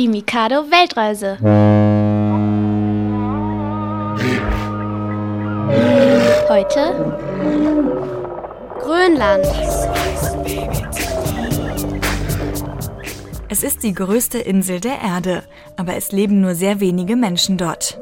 [0.00, 1.36] die Mikado Weltreise.
[6.48, 7.18] Heute
[8.80, 9.44] Grönland.
[13.50, 15.42] Es ist die größte Insel der Erde,
[15.76, 18.00] aber es leben nur sehr wenige Menschen dort.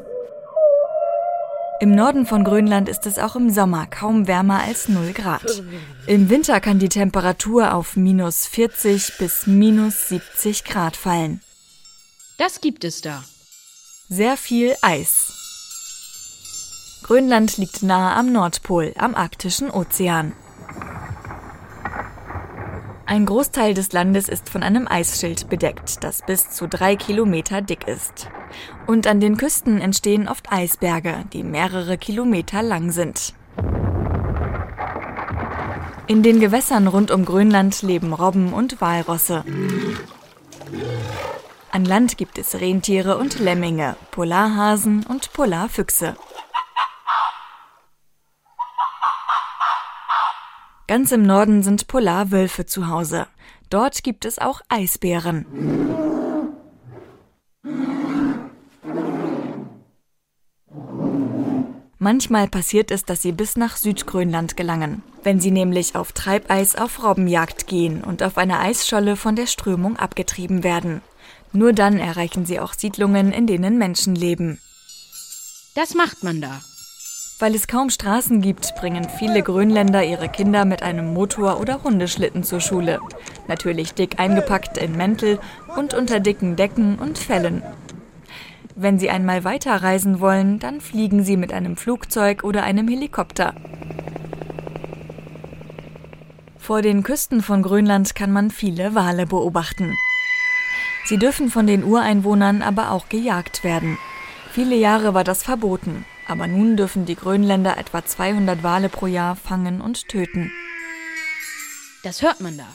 [1.81, 5.65] Im Norden von Grönland ist es auch im Sommer kaum wärmer als 0 Grad.
[6.07, 11.41] Im Winter kann die Temperatur auf minus 40 bis minus 70 Grad fallen.
[12.39, 13.25] Das gibt es da.
[14.09, 15.35] Sehr viel Eis.
[17.03, 20.33] Grönland liegt nahe am Nordpol, am arktischen Ozean.
[23.07, 27.89] Ein Großteil des Landes ist von einem Eisschild bedeckt, das bis zu drei Kilometer dick
[27.89, 28.29] ist.
[28.87, 33.35] Und an den Küsten entstehen oft Eisberge, die mehrere Kilometer lang sind.
[36.07, 39.45] In den Gewässern rund um Grönland leben Robben und Walrosse.
[41.71, 46.17] An Land gibt es Rentiere und Lemminge, Polarhasen und Polarfüchse.
[50.87, 53.27] Ganz im Norden sind Polarwölfe zu Hause.
[53.69, 55.45] Dort gibt es auch Eisbären.
[61.99, 67.05] Manchmal passiert es, dass sie bis nach Südgrönland gelangen, wenn sie nämlich auf Treibeis auf
[67.05, 71.03] Robbenjagd gehen und auf einer Eisscholle von der Strömung abgetrieben werden.
[71.53, 74.59] Nur dann erreichen sie auch Siedlungen, in denen Menschen leben.
[75.75, 76.61] Das macht man da.
[77.41, 82.43] Weil es kaum Straßen gibt, bringen viele Grönländer ihre Kinder mit einem Motor- oder Hundeschlitten
[82.43, 83.01] zur Schule.
[83.47, 85.39] Natürlich dick eingepackt in Mäntel
[85.77, 87.63] und unter dicken Decken und Fellen.
[88.75, 93.55] Wenn sie einmal weiterreisen wollen, dann fliegen sie mit einem Flugzeug oder einem Helikopter.
[96.59, 99.95] Vor den Küsten von Grönland kann man viele Wale beobachten.
[101.09, 103.97] Sie dürfen von den Ureinwohnern aber auch gejagt werden.
[104.53, 109.35] Viele Jahre war das verboten, aber nun dürfen die Grönländer etwa 200 Wale pro Jahr
[109.35, 110.53] fangen und töten.
[112.03, 112.67] Das hört man da.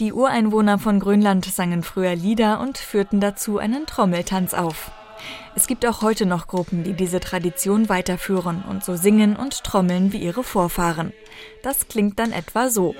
[0.00, 4.90] Die Ureinwohner von Grönland sangen früher Lieder und führten dazu einen Trommeltanz auf.
[5.54, 10.12] Es gibt auch heute noch Gruppen, die diese Tradition weiterführen und so singen und trommeln
[10.12, 11.12] wie ihre Vorfahren.
[11.62, 12.96] Das klingt dann etwa so.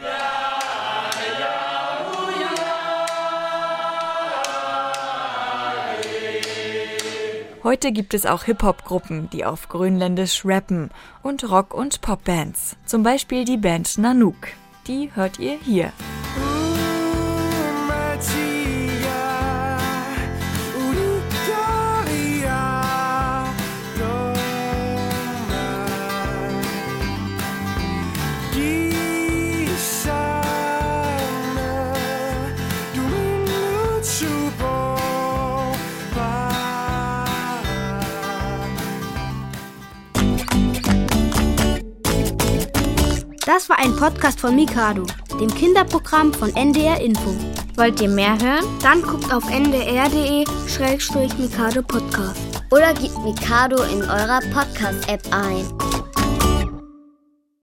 [7.64, 10.90] Heute gibt es auch Hip-Hop-Gruppen, die auf Grönländisch rappen
[11.22, 12.76] und Rock- und Popbands.
[12.84, 14.48] Zum Beispiel die Band Nanook.
[14.86, 15.90] Die hört ihr hier.
[43.66, 45.06] Das war ein Podcast von Mikado,
[45.40, 47.34] dem Kinderprogramm von NDR Info.
[47.76, 48.66] Wollt ihr mehr hören?
[48.82, 50.44] Dann guckt auf ndr.de-mikado
[51.82, 52.42] Podcast.
[52.70, 55.83] Oder gebt Mikado in eurer Podcast-App ein.